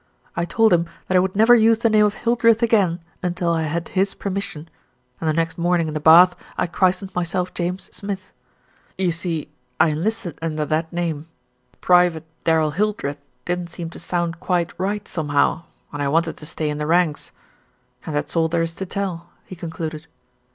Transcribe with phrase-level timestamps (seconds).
[0.35, 3.65] I told him that I would never use the name of Hildreth again until I
[3.69, 4.67] had his permission,
[5.19, 8.33] and the next morning in the bath I christened myself James Smith.
[8.97, 9.47] You see
[9.79, 11.27] I en listed under that name.
[11.81, 16.71] Private Darrell Hildreth didn't seem to sound quite right somehow, and I wanted to stay
[16.71, 17.31] in the ranks.
[18.03, 20.07] And that's all there is to tell," he concluded.